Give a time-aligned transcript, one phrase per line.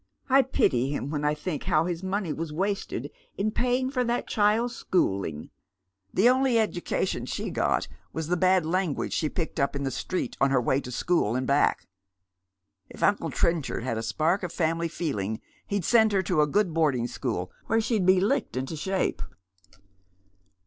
[0.31, 4.25] I pity him when I think how his money was wasted in paying for that
[4.27, 5.51] child's schooling.
[6.11, 10.35] The only education she got was the bad 'angiiage elie picked up in the street
[10.41, 11.73] on her way to school aatj (38 Dead Men's Shoes.
[11.75, 11.87] back.
[12.89, 16.47] If uncle Trench aid had a spark of family feeling he'd Bend her to a
[16.47, 19.21] good boarding school, where she'd be licked into ehape."